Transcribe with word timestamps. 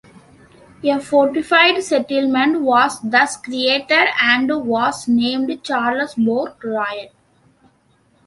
A 0.83 0.99
fortified 0.99 1.83
settlement 1.83 2.61
was 2.61 2.99
thus 3.03 3.37
created 3.37 4.05
and 4.19 4.49
was 4.65 5.07
named 5.07 5.49
Charlesbourg-Royal. 5.63 7.09